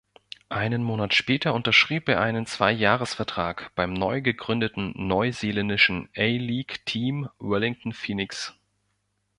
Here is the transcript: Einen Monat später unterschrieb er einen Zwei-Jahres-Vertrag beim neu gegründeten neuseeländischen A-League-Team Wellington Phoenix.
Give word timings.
Einen 0.49 0.81
Monat 0.81 1.13
später 1.13 1.53
unterschrieb 1.53 2.09
er 2.09 2.21
einen 2.21 2.47
Zwei-Jahres-Vertrag 2.47 3.69
beim 3.75 3.93
neu 3.93 4.21
gegründeten 4.21 4.95
neuseeländischen 4.97 6.09
A-League-Team 6.17 7.29
Wellington 7.37 7.93
Phoenix. 7.93 8.51